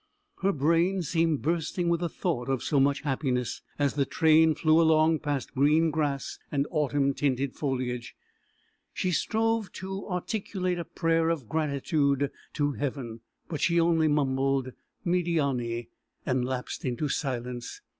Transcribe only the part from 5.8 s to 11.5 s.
grass and autumn tinted foliage, she strove to articulate a prayer of